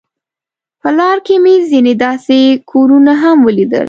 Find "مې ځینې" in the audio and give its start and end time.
1.43-1.93